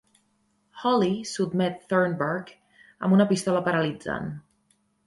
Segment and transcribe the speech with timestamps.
[0.83, 4.35] Holly sotmet Thornburg amb una pistola paralitzant.